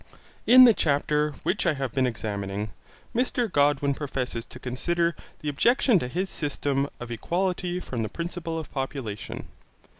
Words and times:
In 0.47 0.63
the 0.63 0.73
chapter 0.73 1.33
which 1.43 1.67
I 1.67 1.73
have 1.75 1.91
been 1.91 2.07
examining, 2.07 2.71
Mr 3.15 3.51
Godwin 3.51 3.93
professes 3.93 4.45
to 4.45 4.57
consider 4.59 5.15
the 5.41 5.49
objection 5.49 5.99
to 5.99 6.07
his 6.07 6.27
system 6.27 6.89
of 6.99 7.11
equality 7.11 7.79
from 7.79 8.01
the 8.01 8.09
principle 8.09 8.57
of 8.57 8.71
population. 8.71 9.47